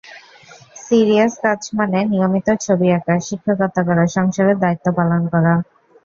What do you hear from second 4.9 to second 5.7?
পালন করা।